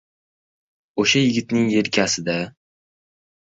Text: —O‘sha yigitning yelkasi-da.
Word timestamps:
—O‘sha 1.03 1.21
yigitning 1.25 1.69
yelkasi-da. 1.77 2.41